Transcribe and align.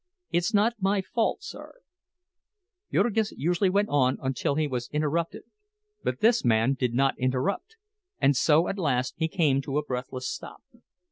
It's 0.31 0.51
not 0.51 0.73
my 0.81 1.03
fault, 1.03 1.43
sir—" 1.43 1.81
Jurgis 2.91 3.33
usually 3.33 3.69
went 3.69 3.89
on 3.89 4.17
until 4.19 4.55
he 4.55 4.65
was 4.67 4.89
interrupted, 4.91 5.43
but 6.03 6.21
this 6.21 6.43
man 6.43 6.73
did 6.73 6.95
not 6.95 7.19
interrupt, 7.19 7.75
and 8.19 8.35
so 8.35 8.67
at 8.67 8.79
last 8.79 9.13
he 9.17 9.27
came 9.27 9.61
to 9.61 9.77
a 9.77 9.85
breathless 9.85 10.27
stop. 10.27 10.63